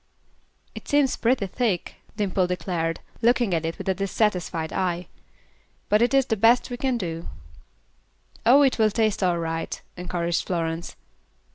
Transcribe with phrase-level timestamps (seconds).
[0.73, 5.05] "It seems pretty thick," Dimple declared, looking at it with a dissatisfied eye;
[5.89, 7.27] "but it is the best we can do."
[8.43, 10.95] "Oh, it will taste all right," encouraged Florence.